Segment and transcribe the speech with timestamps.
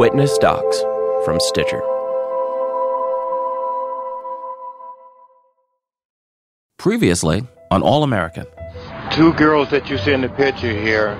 [0.00, 0.80] Witness Docs
[1.26, 1.82] from Stitcher.
[6.78, 8.46] Previously on All American.
[9.12, 11.10] Two girls that you see in the picture here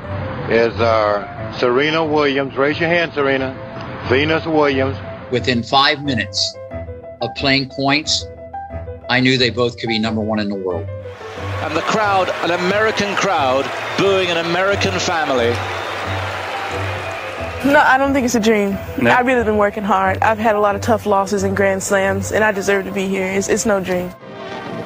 [0.49, 2.57] is uh, Serena Williams.
[2.57, 3.53] Raise your hand, Serena.
[4.09, 4.97] Venus Williams.
[5.31, 6.57] Within five minutes
[7.21, 8.25] of playing points,
[9.11, 10.89] I knew they both could be number one in the world.
[10.89, 15.55] And the crowd, an American crowd, booing an American family.
[17.65, 18.71] No, I don't think it's a dream.
[19.03, 19.11] No.
[19.11, 20.19] I've really been working hard.
[20.23, 23.07] I've had a lot of tough losses in Grand Slams, and I deserve to be
[23.07, 23.27] here.
[23.27, 24.11] It's, it's no dream.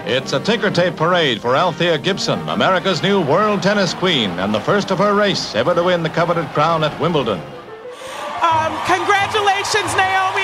[0.06, 4.60] It's a Tinker Tape parade for Althea Gibson, America's new world tennis queen, and the
[4.60, 7.38] first of her race ever to win the coveted crown at Wimbledon.
[8.42, 10.43] Um, congratulations, Naomi.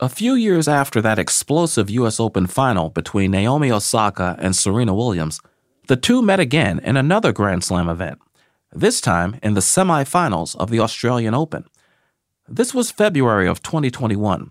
[0.00, 5.40] A few years after that explosive US Open final between Naomi Osaka and Serena Williams,
[5.86, 8.18] the two met again in another Grand Slam event,
[8.72, 11.64] this time in the semifinals of the Australian Open.
[12.48, 14.50] This was February of 2021,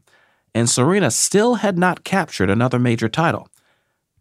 [0.56, 3.50] and Serena still had not captured another major title.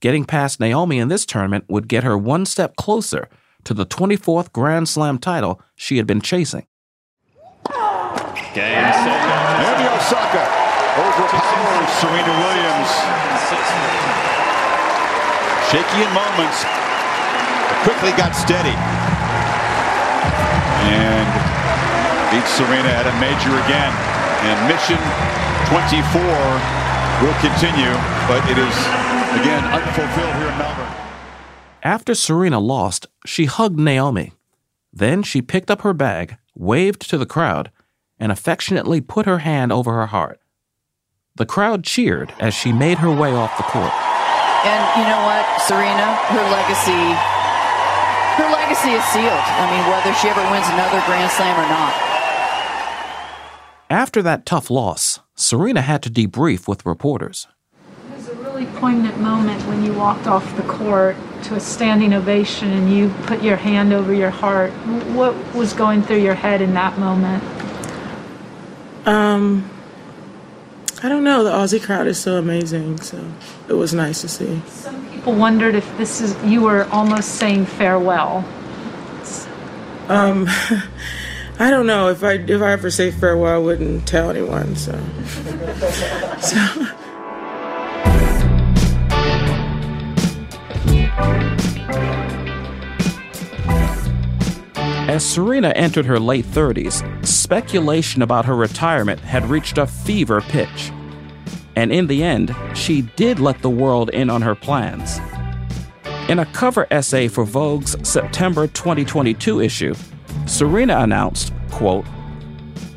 [0.00, 3.28] Getting past Naomi in this tournament would get her one step closer
[3.62, 6.66] to the 24th Grand Slam title she had been chasing.
[8.52, 9.20] Game set.
[9.64, 10.44] Naomi Osaka
[11.00, 12.90] overpowers Serena Williams.
[15.72, 18.76] Shaky in moments, but quickly got steady.
[20.84, 21.28] And
[22.28, 23.92] beats Serena at a major again.
[24.44, 25.00] And mission
[25.72, 26.20] 24
[27.24, 27.96] will continue,
[28.28, 28.76] but it is,
[29.40, 30.92] again, unfulfilled here in Melbourne.
[31.82, 34.32] After Serena lost, she hugged Naomi.
[34.92, 37.70] Then she picked up her bag, waved to the crowd,
[38.22, 40.38] and affectionately put her hand over her heart.
[41.34, 43.90] The crowd cheered as she made her way off the court.
[44.62, 47.42] And you know what, Serena, her legacy
[48.38, 49.26] her legacy is sealed.
[49.26, 51.92] I mean, whether she ever wins another Grand Slam or not.
[53.90, 57.48] After that tough loss, Serena had to debrief with reporters.
[58.12, 62.14] It was a really poignant moment when you walked off the court to a standing
[62.14, 64.70] ovation and you put your hand over your heart.
[65.10, 67.42] What was going through your head in that moment?
[69.06, 69.68] Um,
[71.02, 71.42] I don't know.
[71.42, 73.22] The Aussie crowd is so amazing, so
[73.68, 74.62] it was nice to see.
[74.68, 78.44] Some people wondered if this is you were almost saying farewell.
[80.08, 80.46] Um,
[81.58, 84.76] I don't know if I if I ever say farewell, I wouldn't tell anyone.
[84.76, 84.92] So,
[86.40, 86.86] so.
[95.12, 100.90] As Serena entered her late 30s, speculation about her retirement had reached a fever pitch.
[101.76, 105.20] And in the end, she did let the world in on her plans.
[106.30, 109.94] In a cover essay for Vogue's September 2022 issue,
[110.46, 112.06] Serena announced, quote,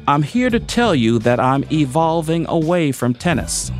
[0.07, 3.73] I'm here to tell you that I'm evolving away from tennis.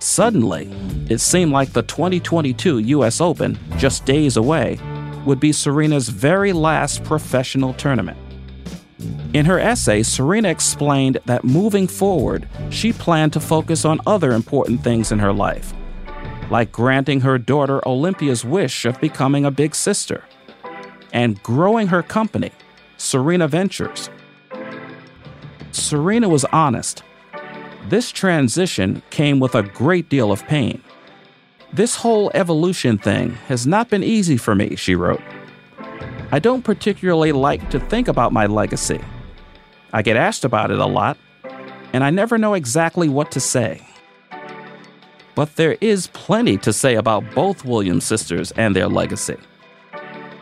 [0.00, 0.68] Suddenly,
[1.08, 4.80] it seemed like the 2022 US Open, just days away,
[5.24, 8.18] would be Serena's very last professional tournament.
[9.32, 14.82] In her essay, Serena explained that moving forward, she planned to focus on other important
[14.82, 15.72] things in her life,
[16.50, 20.24] like granting her daughter Olympia's wish of becoming a big sister,
[21.12, 22.50] and growing her company,
[22.96, 24.10] Serena Ventures.
[25.70, 27.02] Serena was honest.
[27.88, 30.82] This transition came with a great deal of pain.
[31.72, 35.22] This whole evolution thing has not been easy for me, she wrote.
[36.32, 39.00] I don't particularly like to think about my legacy.
[39.92, 41.16] I get asked about it a lot,
[41.92, 43.86] and I never know exactly what to say.
[45.36, 49.36] But there is plenty to say about both Williams sisters and their legacy.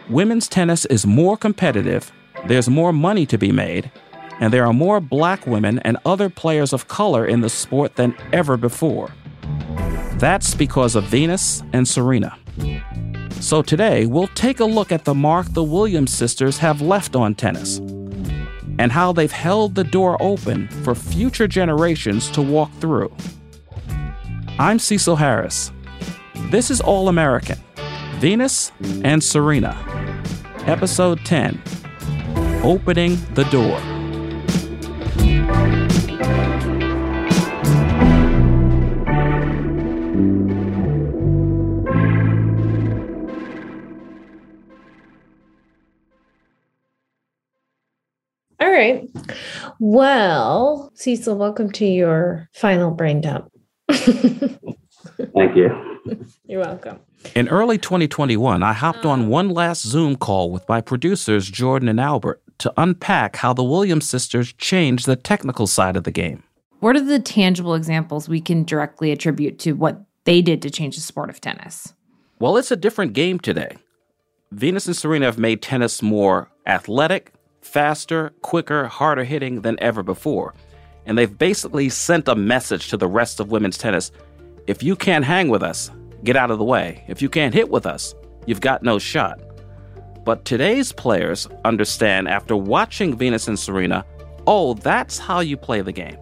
[0.09, 2.11] Women's tennis is more competitive,
[2.47, 3.91] there's more money to be made,
[4.41, 8.17] and there are more black women and other players of color in the sport than
[8.33, 9.11] ever before.
[10.19, 12.37] That's because of Venus and Serena.
[13.41, 17.37] So today, we'll take a look at the mark the Williams sisters have left on
[17.37, 17.79] tennis
[18.81, 23.15] and how they've held the door open for future generations to walk through.
[24.59, 25.71] I'm Cecil Harris.
[26.51, 27.59] This is All American
[28.17, 28.73] Venus
[29.05, 29.77] and Serena,
[30.67, 31.63] Episode 10
[32.65, 33.98] Opening the Door.
[48.79, 49.11] Right.
[49.81, 53.51] Well, Cecil, welcome to your final brain dump.
[53.91, 55.99] Thank you.
[56.47, 57.01] You're welcome.
[57.35, 59.29] In early 2021, I hopped on uh-huh.
[59.29, 64.09] one last Zoom call with my producers, Jordan and Albert, to unpack how the Williams
[64.09, 66.45] sisters changed the technical side of the game.
[66.81, 70.95] What are the tangible examples we can directly attribute to what they did to change
[70.95, 71.93] the sport of tennis?
[72.39, 73.77] Well, it's a different game today.
[74.53, 77.33] Venus and Serena have made tennis more athletic,
[77.69, 80.55] faster, quicker, harder hitting than ever before.
[81.07, 84.11] And they've basically sent a message to the rest of women's tennis
[84.67, 85.91] if you can't hang with us,
[86.25, 87.03] get out of the way.
[87.09, 89.41] If you can't hit with us, you've got no shot.
[90.27, 94.05] But today's players understand after watching Venus and Serena,
[94.47, 96.19] oh, that's how you play the game.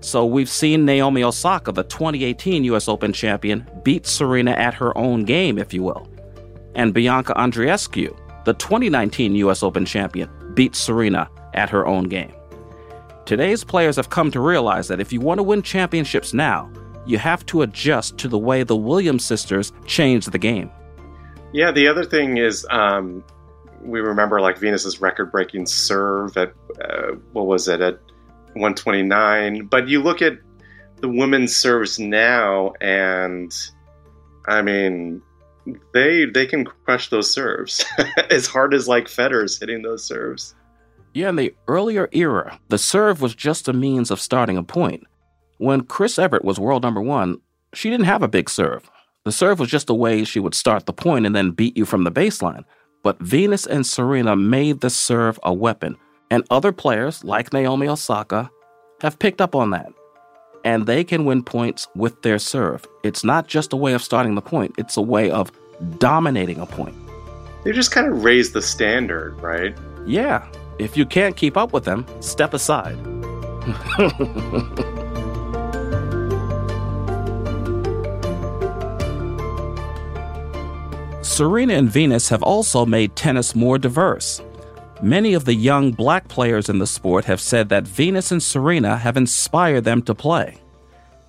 [0.00, 5.24] So we've seen Naomi Osaka, the 2018 US Open champion, beat Serena at her own
[5.24, 6.08] game, if you will.
[6.74, 8.12] And Bianca Andreescu,
[8.44, 12.32] the 2019 US Open champion, beat Serena at her own game.
[13.24, 16.70] Today's players have come to realize that if you want to win championships now,
[17.06, 20.70] you have to adjust to the way the Williams sisters changed the game.
[21.52, 23.24] Yeah, the other thing is um,
[23.80, 28.00] we remember like Venus's record-breaking serve at uh, what was it at
[28.54, 30.38] 129, but you look at
[31.00, 33.52] the women's serves now, and
[34.46, 35.20] I mean,
[35.94, 37.84] they they can crush those serves
[38.30, 40.54] as hard as like Federer's hitting those serves.
[41.14, 45.06] Yeah, in the earlier era, the serve was just a means of starting a point.
[45.58, 47.38] When Chris Evert was world number one,
[47.74, 48.90] she didn't have a big serve.
[49.24, 51.84] The serve was just a way she would start the point and then beat you
[51.84, 52.64] from the baseline.
[53.02, 55.96] But Venus and Serena made the serve a weapon,
[56.30, 58.50] and other players, like Naomi Osaka,
[59.00, 59.92] have picked up on that.
[60.64, 62.86] And they can win points with their serve.
[63.02, 65.50] It's not just a way of starting the point, it's a way of
[65.98, 66.94] dominating a point.
[67.64, 69.76] They just kind of raised the standard, right?
[70.06, 70.46] Yeah.
[70.78, 72.96] If you can't keep up with them, step aside.
[81.22, 84.42] Serena and Venus have also made tennis more diverse.
[85.02, 88.96] Many of the young black players in the sport have said that Venus and Serena
[88.96, 90.58] have inspired them to play.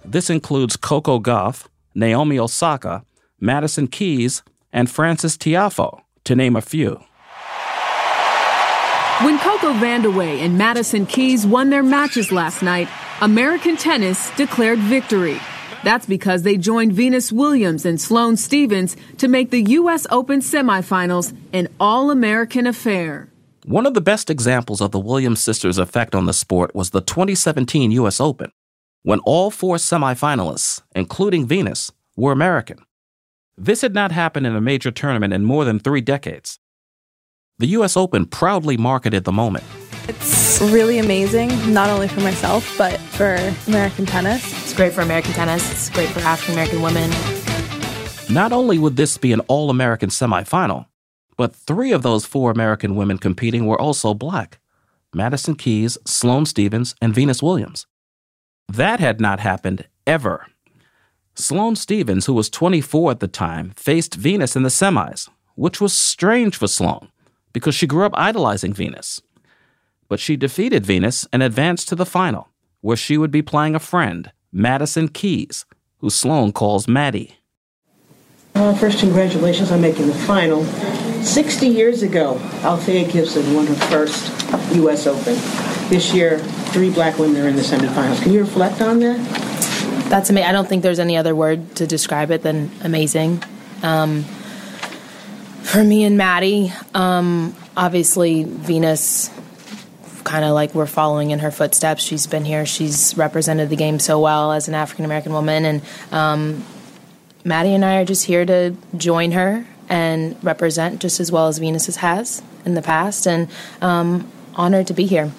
[0.05, 1.65] This includes Coco Gauff,
[1.95, 3.03] Naomi Osaka,
[3.39, 7.03] Madison Keys, and Frances Tiafoe, to name a few.
[9.25, 12.87] When Coco Vandeweghe and Madison Keys won their matches last night,
[13.21, 15.39] American tennis declared victory.
[15.83, 20.05] That's because they joined Venus Williams and Sloane Stevens to make the U.S.
[20.11, 23.32] Open semifinals an all American affair.
[23.65, 26.99] One of the best examples of the Williams sisters' effect on the sport was the
[26.99, 28.19] 2017 U.S.
[28.19, 28.51] Open,
[29.03, 32.79] when all four semifinalists, including Venus, were American.
[33.57, 36.59] This had not happened in a major tournament in more than three decades.
[37.57, 37.95] The U.S.
[37.95, 39.63] Open proudly marketed the moment.
[40.09, 43.35] It's really amazing, not only for myself, but for
[43.67, 44.43] American tennis.
[44.63, 47.09] It's great for American tennis, it's great for African American women.
[48.29, 50.87] Not only would this be an all American semifinal,
[51.37, 54.59] but three of those four American women competing were also black
[55.13, 57.85] Madison Keys, Sloane Stevens, and Venus Williams.
[58.67, 60.47] That had not happened ever.
[61.35, 65.93] Sloane Stevens, who was 24 at the time, faced Venus in the semis, which was
[65.93, 67.09] strange for Sloane
[67.51, 69.21] because she grew up idolizing Venus
[70.13, 72.49] but she defeated Venus and advanced to the final,
[72.81, 75.65] where she would be playing a friend, Madison Keys,
[75.97, 77.39] who Sloane calls Maddie.
[78.53, 80.63] Well, first, congratulations on making the final.
[81.25, 84.29] 60 years ago, Althea Gibson won her first
[84.75, 85.07] U.S.
[85.07, 85.35] Open.
[85.89, 88.21] This year, three black women are in the semifinals.
[88.21, 89.17] Can you reflect on that?
[90.09, 90.49] That's amazing.
[90.49, 93.43] I don't think there's any other word to describe it than amazing.
[93.81, 94.23] Um,
[95.63, 99.29] For me and Maddie, um, obviously Venus
[100.23, 102.03] kind of like we're following in her footsteps.
[102.03, 102.65] She's been here.
[102.65, 106.63] She's represented the game so well as an African American woman, and um,
[107.43, 111.57] Maddie and I are just here to join her and represent just as well as
[111.57, 113.49] Venus has in the past, and
[113.81, 115.31] um, honored to be here.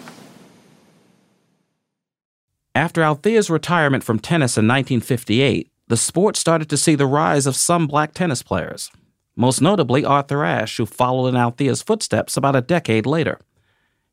[2.74, 7.56] After Althea's retirement from tennis in 1958, the sport started to see the rise of
[7.56, 8.90] some black tennis players,
[9.36, 13.38] most notably Arthur Ashe, who followed in Althea's footsteps about a decade later.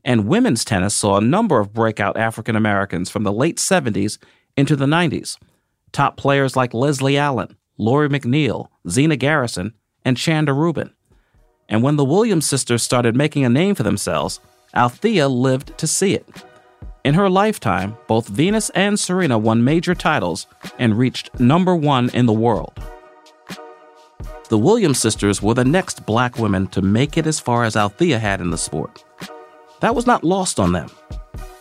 [0.03, 4.17] And women's tennis saw a number of breakout African Americans from the late 70s
[4.57, 5.37] into the 90s.
[5.91, 9.73] Top players like Leslie Allen, Lori McNeil, Zina Garrison,
[10.05, 10.91] and Chanda Rubin.
[11.69, 14.39] And when the Williams sisters started making a name for themselves,
[14.75, 16.27] Althea lived to see it.
[17.03, 22.25] In her lifetime, both Venus and Serena won major titles and reached number one in
[22.25, 22.73] the world.
[24.49, 28.19] The Williams sisters were the next black women to make it as far as Althea
[28.19, 29.03] had in the sport.
[29.79, 30.91] That was not lost on them.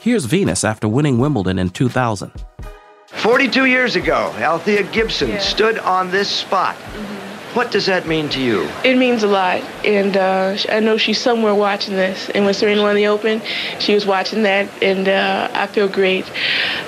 [0.00, 2.32] Here's Venus after winning Wimbledon in 2000.
[3.06, 5.38] 42 years ago, Althea Gibson yeah.
[5.38, 6.74] stood on this spot.
[6.76, 7.19] Mm-hmm.
[7.54, 8.68] What does that mean to you?
[8.84, 12.30] It means a lot, and uh, I know she's somewhere watching this.
[12.30, 13.42] And when Serena won the Open,
[13.80, 16.30] she was watching that, and uh, I feel great.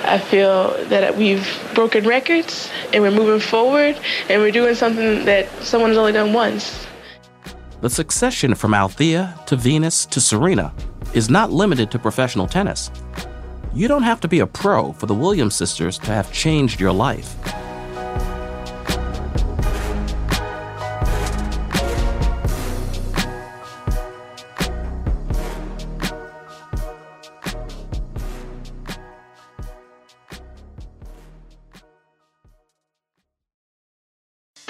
[0.05, 5.49] I feel that we've broken records, and we're moving forward, and we're doing something that
[5.61, 6.87] someone has only done once.
[7.81, 10.73] The succession from Althea to Venus to Serena
[11.13, 12.89] is not limited to professional tennis.
[13.73, 16.93] You don't have to be a pro for the Williams sisters to have changed your
[16.93, 17.35] life.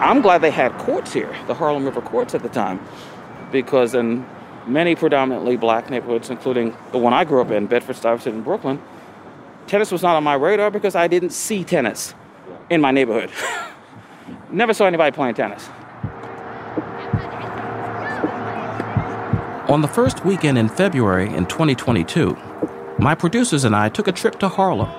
[0.00, 2.80] I'm glad they had courts here, the Harlem River courts at the time,
[3.52, 4.26] because in
[4.66, 8.80] many predominantly black neighborhoods, including the one I grew up in, Bedford Stuyvesant in Brooklyn,
[9.66, 12.14] tennis was not on my radar because I didn't see tennis
[12.70, 13.30] in my neighborhood.
[14.50, 15.68] Never saw anybody playing tennis.
[19.68, 22.36] On the first weekend in February in 2022,
[22.98, 24.90] my producers and I took a trip to Harlem.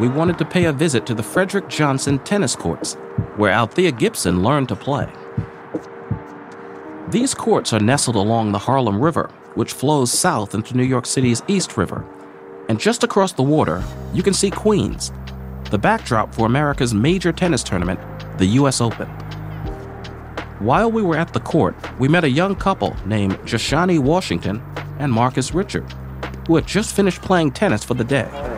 [0.00, 2.94] We wanted to pay a visit to the Frederick Johnson tennis courts
[3.36, 5.06] where Althea Gibson learned to play.
[7.10, 11.42] These courts are nestled along the Harlem River, which flows south into New York City's
[11.48, 12.04] East River.
[12.68, 15.12] And just across the water, you can see Queens,
[15.70, 18.00] the backdrop for America's major tennis tournament,
[18.38, 18.80] the U.S.
[18.80, 19.06] Open.
[20.60, 24.62] While we were at the court, we met a young couple named Joshani Washington
[24.98, 25.84] and Marcus Richard,
[26.46, 28.53] who had just finished playing tennis for the day.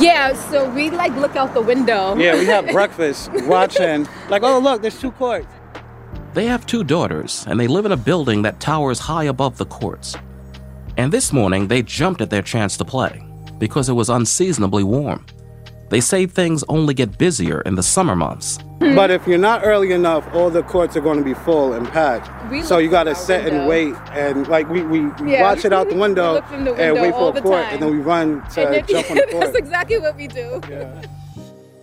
[0.00, 2.16] Yeah, so we like look out the window.
[2.16, 5.46] Yeah, we have breakfast, watching, like, oh, look, there's two courts.
[6.34, 9.66] They have two daughters, and they live in a building that towers high above the
[9.66, 10.14] courts.
[10.96, 13.24] And this morning, they jumped at their chance to play
[13.58, 15.24] because it was unseasonably warm.
[15.90, 18.58] They say things only get busier in the summer months.
[18.80, 18.94] Hmm.
[18.94, 21.88] But if you're not early enough, all the courts are going to be full and
[21.88, 22.28] packed.
[22.50, 25.32] We so you got to from our sit and wait and like we, we, we
[25.32, 25.42] Yeah.
[25.42, 27.72] watch it out the window, look from the and wait for a court time.
[27.74, 29.44] and then we run to And it- jump on the court.
[29.44, 30.60] that's exactly what we do.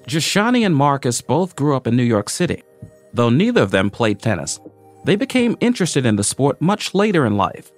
[0.08, 2.62] Jashani and Marcus both grew up in New York City.
[3.14, 4.60] Though neither of them played tennis,
[5.04, 7.72] they became interested in the sport much later in life,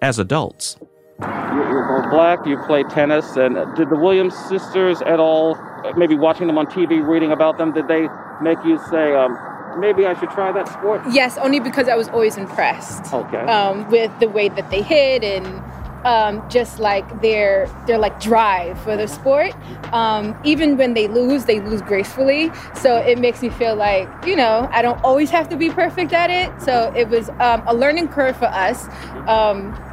[0.00, 0.76] as adults.
[1.20, 5.58] You're black, you play tennis, and did the Williams sisters at all,
[5.96, 8.08] maybe watching them on TV, reading about them, did they
[8.40, 9.38] make you say, um,
[9.78, 11.02] maybe I should try that sport?
[11.10, 13.38] Yes, only because I was always impressed Okay.
[13.38, 15.62] um, with the way that they hit and
[16.04, 19.52] um, just like their their like drive for the sport.
[19.92, 22.50] Um, even when they lose, they lose gracefully.
[22.74, 26.12] So it makes me feel like you know I don't always have to be perfect
[26.12, 26.50] at it.
[26.60, 28.88] So it was um, a learning curve for us.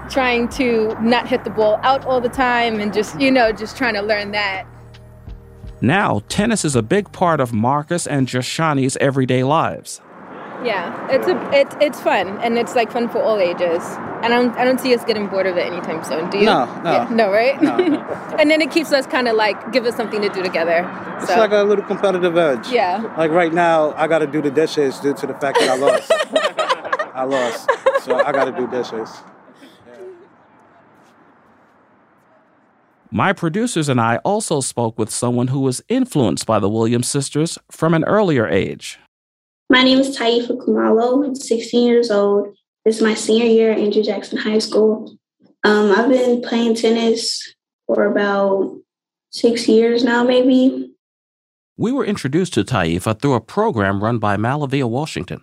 [0.10, 3.78] Trying to not hit the ball out all the time and just you know just
[3.78, 4.66] trying to learn that
[5.82, 10.02] Now, tennis is a big part of Marcus and Jashani's everyday lives.
[10.66, 13.82] Yeah, it's a it's it's fun and it's like fun for all ages.
[14.22, 16.30] And I don't I don't see us getting bored of it anytime soon.
[16.30, 16.46] Do you?
[16.48, 16.92] No, no.
[16.92, 17.62] Yeah, no, right?
[17.62, 17.78] No,
[18.40, 20.84] and then it keeps us kind of like give us something to do together.
[21.22, 22.68] It's So like a little competitive edge.
[22.70, 23.14] Yeah.
[23.18, 25.78] Like right now, I got to do the dishes due to the fact that I
[25.78, 26.12] lost.
[27.16, 27.70] I lost,
[28.04, 29.10] so I got to do dishes.
[33.12, 37.58] My producers and I also spoke with someone who was influenced by the Williams sisters
[37.72, 39.00] from an earlier age.
[39.68, 41.26] My name is Taifa Kumalo.
[41.26, 42.56] I'm 16 years old.
[42.86, 45.18] This is my senior year at Andrew Jackson High School.
[45.64, 47.56] Um, I've been playing tennis
[47.88, 48.78] for about
[49.32, 50.94] six years now, maybe.
[51.78, 55.42] We were introduced to Taifa through a program run by MaliVai Washington.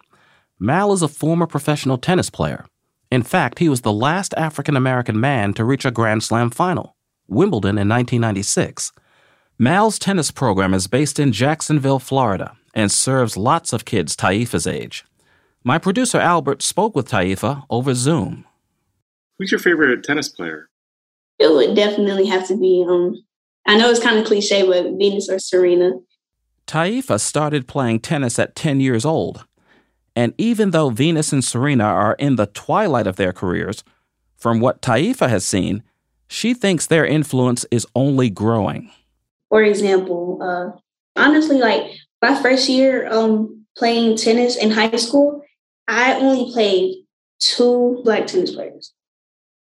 [0.58, 2.64] Mal is a former professional tennis player.
[3.10, 6.95] In fact, he was the last African American man to reach a Grand Slam final,
[7.28, 8.92] Wimbledon in 1996.
[9.58, 15.04] Mal's tennis program is based in Jacksonville, Florida, and serves lots of kids Taifa's age.
[15.64, 18.44] My producer Albert spoke with Taifa over Zoom.
[19.38, 20.68] Who's your favorite tennis player?
[21.38, 23.22] It would definitely have to be, um,
[23.66, 25.92] I know it's kind of cliche, but Venus or Serena.
[26.66, 29.44] Taifa started playing tennis at 10 years old.
[30.14, 33.84] And even though Venus and Serena are in the twilight of their careers,
[34.36, 35.82] from what Taifa has seen,
[36.28, 38.90] she thinks their influence is only growing.
[39.48, 40.78] For example, uh,
[41.20, 41.90] honestly, like
[42.22, 45.42] my first year um, playing tennis in high school,
[45.88, 47.04] I only played
[47.38, 48.92] two black tennis players.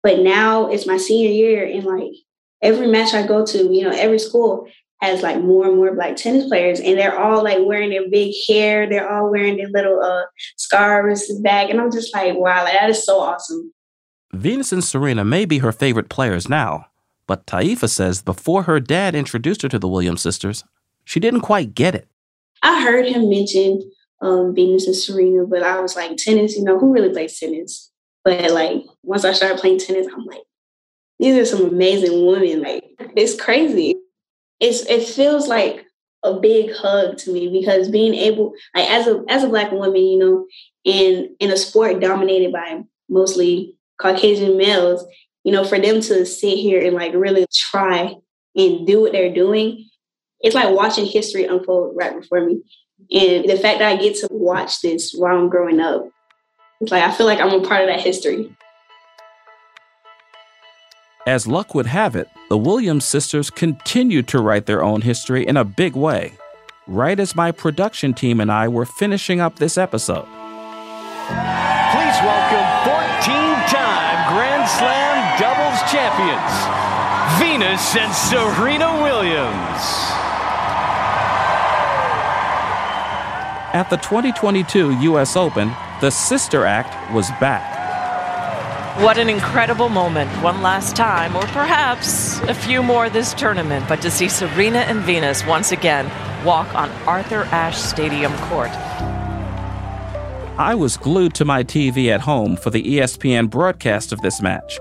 [0.02, 2.12] But now it's my senior year, and like
[2.60, 4.66] every match I go to, you know, every school
[5.00, 8.34] has like more and more black tennis players, and they're all like wearing their big
[8.48, 8.88] hair.
[8.88, 10.24] They're all wearing their little uh,
[10.56, 13.72] scarves back, and I'm just like, wow, like, that is so awesome.
[14.34, 16.86] Venus and Serena may be her favorite players now,
[17.26, 20.64] but Taifa says before her dad introduced her to the Williams sisters,
[21.04, 22.08] she didn't quite get it.
[22.62, 23.90] I heard him mention
[24.22, 27.90] um, Venus and Serena, but I was like, tennis, you know, who really plays tennis?
[28.24, 30.42] But like, once I started playing tennis, I'm like,
[31.18, 32.62] these are some amazing women.
[32.62, 32.84] Like,
[33.16, 33.96] it's crazy.
[34.60, 35.84] It's it feels like
[36.22, 39.96] a big hug to me because being able, like, as a as a black woman,
[40.02, 40.46] you know,
[40.84, 45.06] in in a sport dominated by mostly Caucasian males,
[45.44, 48.14] you know, for them to sit here and like really try
[48.56, 49.88] and do what they're doing,
[50.40, 52.62] it's like watching history unfold right before me.
[53.10, 56.08] And the fact that I get to watch this while I'm growing up,
[56.80, 58.54] it's like I feel like I'm a part of that history.
[61.24, 65.56] As luck would have it, the Williams sisters continued to write their own history in
[65.56, 66.32] a big way,
[66.88, 70.26] right as my production team and I were finishing up this episode.
[75.92, 76.52] Champions,
[77.38, 79.82] Venus and Serena Williams.
[83.74, 85.36] At the 2022 U.S.
[85.36, 87.80] Open, the Sister Act was back.
[89.02, 90.30] What an incredible moment.
[90.42, 95.00] One last time, or perhaps a few more this tournament, but to see Serena and
[95.00, 96.10] Venus once again
[96.42, 98.70] walk on Arthur Ashe Stadium court.
[100.58, 104.78] I was glued to my TV at home for the ESPN broadcast of this match.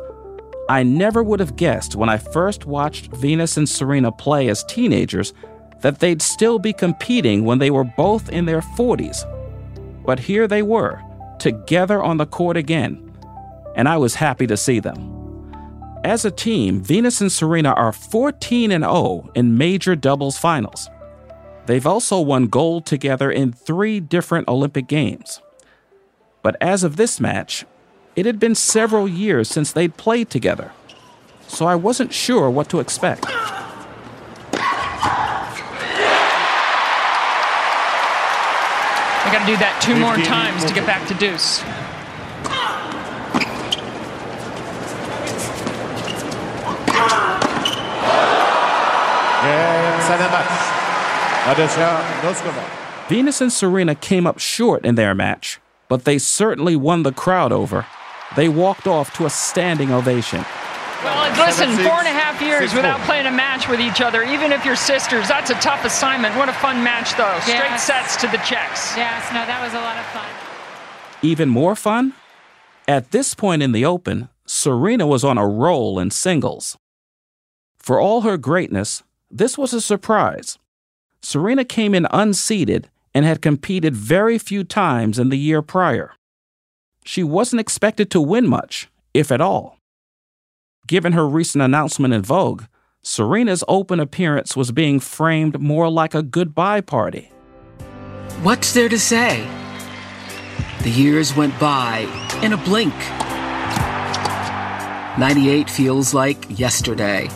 [0.72, 5.34] I never would have guessed when I first watched Venus and Serena play as teenagers
[5.82, 9.26] that they'd still be competing when they were both in their 40s.
[10.06, 11.02] But here they were,
[11.40, 13.12] together on the court again,
[13.76, 15.52] and I was happy to see them.
[16.06, 20.90] As a team, Venus and Serena are 14 and 0 in major doubles finals.
[21.66, 25.42] They've also won gold together in three different Olympic Games.
[26.42, 27.66] But as of this match,
[28.14, 30.74] it had been several years since they'd played together,
[31.48, 33.26] so I wasn't sure what to expect.
[39.24, 41.62] I gotta do that two more times to get back to deuce.
[53.08, 57.54] Venus and Serena came up short in their match, but they certainly won the crowd
[57.54, 57.86] over
[58.36, 60.44] they walked off to a standing ovation.
[61.04, 64.52] Well, listen, four and a half years without playing a match with each other, even
[64.52, 66.36] if you're sisters, that's a tough assignment.
[66.38, 67.40] What a fun match, though.
[67.42, 67.84] Straight Yes.
[67.88, 68.96] sets to the Czechs.
[68.96, 70.30] Yes, no, that was a lot of fun.
[71.24, 72.14] Even more fun?
[72.88, 76.78] At this point in the Open, Serena was on a roll in singles.
[77.80, 80.60] For all her greatness, this was a surprise.
[81.22, 86.14] Serena came in unseeded and had competed very few times in the year prior.
[87.04, 89.78] She wasn't expected to win much, if at all.
[90.88, 92.64] Given her recent announcement in Vogue,
[93.04, 97.32] Serena's open appearance was being framed more like a goodbye party.
[98.44, 99.48] What's there to say?
[100.84, 102.08] The years went by
[102.44, 102.94] in a blink.
[105.20, 107.30] 98 feels like yesterday.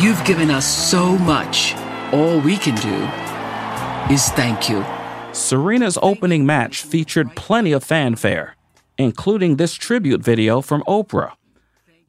[0.00, 1.74] You've given us so much.
[2.12, 4.84] All we can do is thank you.
[5.38, 8.56] Serena's opening match featured plenty of fanfare,
[8.98, 11.34] including this tribute video from Oprah.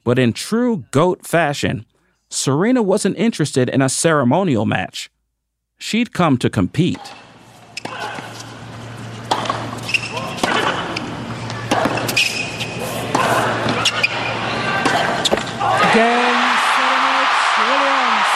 [0.04, 1.86] But in true GOAT fashion,
[2.30, 5.12] Serena wasn't interested in a ceremonial match.
[5.78, 6.98] She'd come to compete.
[15.86, 16.34] Again,
[16.74, 17.24] Serena
[17.62, 18.28] Williams.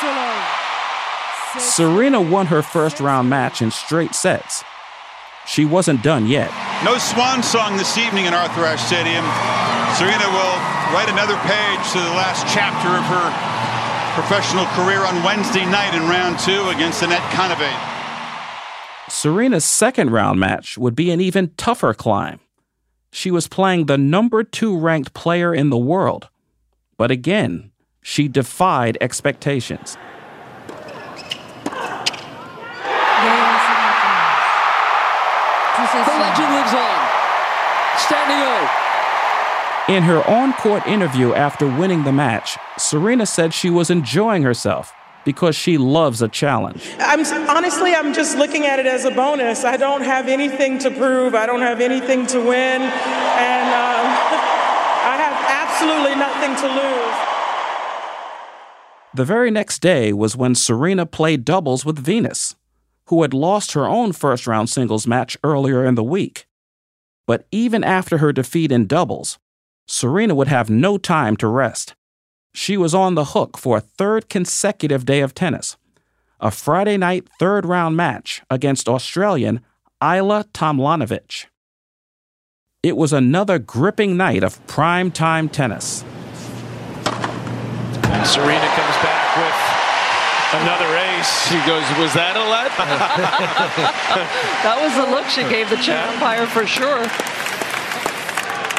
[0.00, 0.63] To love.
[1.58, 4.64] Serena won her first round match in straight sets.
[5.46, 6.50] She wasn't done yet.
[6.84, 9.24] No swan song this evening in Arthur Ashe Stadium.
[9.94, 10.56] Serena will
[10.90, 13.26] write another page to the last chapter of her
[14.14, 17.78] professional career on Wednesday night in round two against Anett Kontaveit.
[19.08, 22.40] Serena's second round match would be an even tougher climb.
[23.12, 26.28] She was playing the number two ranked player in the world.
[26.96, 27.70] But again,
[28.02, 29.96] she defied expectations.
[35.94, 36.98] The legend lives on.
[37.98, 38.66] Standing O.
[39.86, 44.94] In her on court interview after winning the match, Serena said she was enjoying herself
[45.26, 46.88] because she loves a challenge.
[46.98, 47.20] I'm
[47.50, 49.62] honestly, I'm just looking at it as a bonus.
[49.62, 51.34] I don't have anything to prove.
[51.34, 54.06] I don't have anything to win, and um,
[55.04, 57.34] I have absolutely nothing to lose.
[59.12, 62.56] The very next day was when Serena played doubles with Venus,
[63.08, 66.46] who had lost her own first round singles match earlier in the week.
[67.26, 69.38] But even after her defeat in doubles,
[69.86, 71.94] Serena would have no time to rest.
[72.54, 75.76] She was on the hook for a third consecutive day of tennis,
[76.40, 79.60] a Friday night third round match against Australian
[80.00, 81.46] Ajla Tomljanovic.
[82.82, 86.04] It was another gripping night of prime time tennis.
[88.04, 89.74] And Serena comes back with
[90.62, 91.48] another ace.
[91.48, 92.70] She goes, Was that a let?
[94.62, 97.08] that was the look she gave the Czech umpire for sure.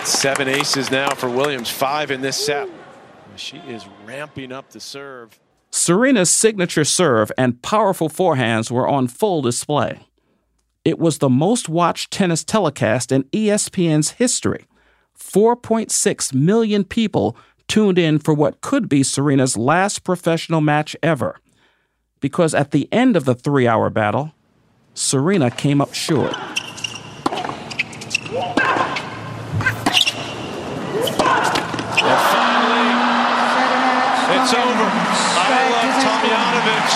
[0.06, 2.70] Seven aces now for Williams, five in this set.
[3.38, 5.40] She is ramping up the serve.
[5.72, 10.08] Serena's signature serve and powerful forehands were on full display.
[10.86, 14.68] It was the most watched tennis telecast in ESPN's history.
[15.20, 17.36] 4.6 million people
[17.68, 21.40] tuned in for what could be Serena's last professional match ever.
[22.20, 24.34] Because at the end of the three hour battle,
[24.94, 26.36] Serena came up short.
[34.46, 34.62] It's over.
[34.62, 36.90] Ajla Tomljanovic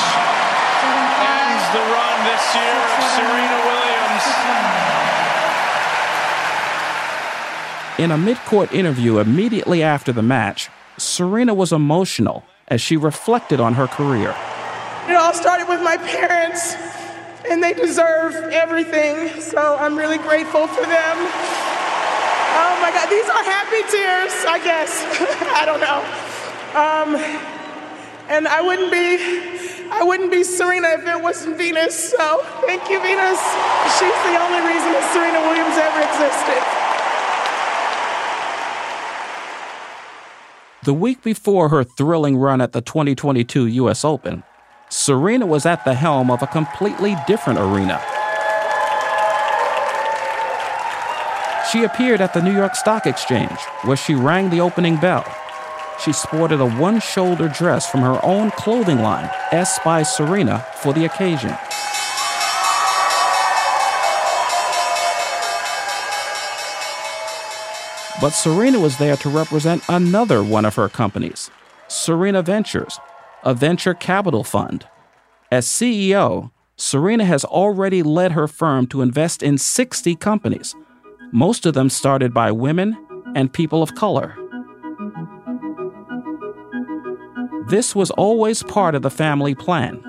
[1.25, 4.25] ends the run this year of Serena Williams.
[7.97, 13.59] In a mid court interview immediately after the match, Serena was emotional as she reflected
[13.59, 14.35] on her career.
[15.07, 16.75] It all started with my parents,
[17.49, 19.41] and they deserve everything.
[19.41, 21.17] So I'm really grateful for them.
[22.61, 25.03] Oh my God, these are happy tears, I guess.
[25.55, 26.28] I don't know.
[26.75, 27.15] Um,
[28.29, 29.17] and I wouldn't be,
[29.91, 32.11] I wouldn't be Serena if it wasn't Venus.
[32.11, 33.41] So thank you, Venus.
[33.97, 36.61] She's the only reason Serena Williams ever existed.
[40.83, 44.43] The week before her thrilling run at the 2022 US Open,
[44.89, 47.99] Serena was at the helm of a completely different arena.
[51.71, 55.25] She appeared at the New York Stock Exchange, where she rang the opening bell
[56.03, 60.93] she sported a one shoulder dress from her own clothing line, S by Serena, for
[60.93, 61.55] the occasion.
[68.21, 71.49] But Serena was there to represent another one of her companies,
[71.87, 72.99] Serena Ventures,
[73.43, 74.87] a venture capital fund.
[75.51, 80.75] As CEO, Serena has already led her firm to invest in 60 companies,
[81.31, 82.97] most of them started by women
[83.35, 84.35] and people of color.
[87.69, 90.03] This was always part of the family plan,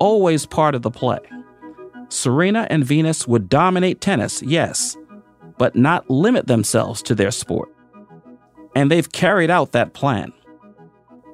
[0.00, 1.20] always part of the play.
[2.08, 4.96] Serena and Venus would dominate tennis, yes,
[5.56, 7.72] but not limit themselves to their sport.
[8.74, 10.32] And they've carried out that plan.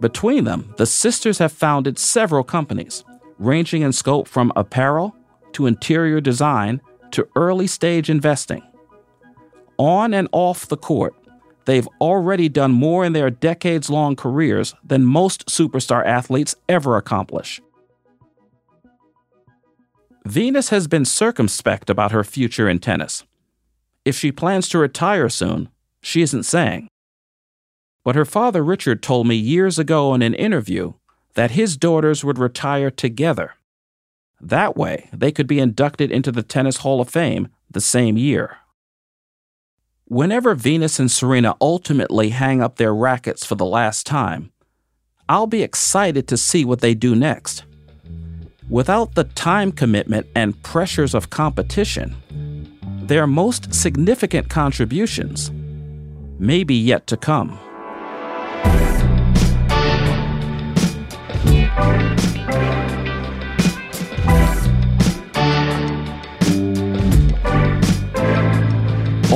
[0.03, 3.03] Between them, the sisters have founded several companies,
[3.39, 5.17] ranging in scope from apparel
[5.53, 8.63] to interior design to early stage investing.
[9.79, 11.15] On and off the court,
[11.67, 17.61] they've already done more in their decades long careers than most superstar athletes ever accomplish.
[20.25, 23.25] Venus has been circumspect about her future in tennis.
[24.05, 25.69] If she plans to retire soon,
[26.01, 26.89] she isn't saying.
[28.03, 30.95] But her father Richard told me years ago in an interview
[31.35, 33.55] that his daughters would retire together.
[34.41, 38.59] That way, they could be inducted into the Tennis Hall of Fame the same year.
[40.09, 44.53] Whenever Venus and Serena ultimately hang up their rackets for the last time,
[45.29, 47.65] I'll be excited to see what they do next.
[48.71, 52.15] Without the time commitment and pressures of competition,
[53.03, 55.51] their most significant contributions
[56.39, 57.59] may be yet to come.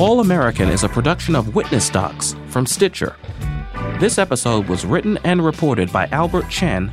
[0.01, 3.15] All American is a production of Witness Docs from Stitcher.
[3.99, 6.91] This episode was written and reported by Albert Chen,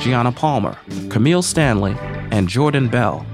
[0.00, 0.78] Gianna Palmer,
[1.10, 1.94] Camille Stanley,
[2.30, 3.26] and Jordan Bell.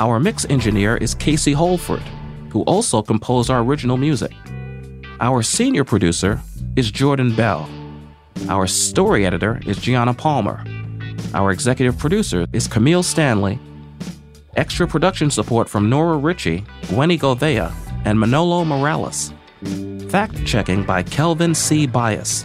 [0.00, 2.00] Our mix engineer is Casey Holford,
[2.48, 4.32] who also composed our original music.
[5.20, 6.40] Our senior producer
[6.74, 7.68] is Jordan Bell.
[8.48, 10.64] Our story editor is Gianna Palmer.
[11.34, 13.58] Our executive producer is Camille Stanley.
[14.56, 17.70] Extra production support from Nora Ritchie, Gwenny Govea,
[18.04, 19.32] and Manolo Morales.
[20.08, 21.86] Fact checking by Kelvin C.
[21.86, 22.44] Bias.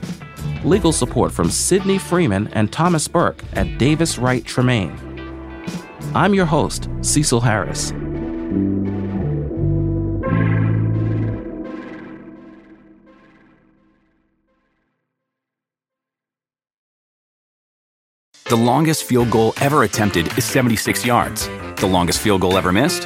[0.64, 4.96] Legal support from Sidney Freeman and Thomas Burke at Davis Wright Tremaine.
[6.14, 7.94] I'm your host, Cecil Harris.
[18.50, 21.50] The longest field goal ever attempted is 76 yards.
[21.76, 23.06] The longest field goal ever missed?